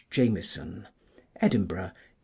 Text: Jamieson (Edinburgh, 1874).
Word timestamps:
Jamieson 0.09 0.87
(Edinburgh, 1.43 1.93
1874). 1.93 1.93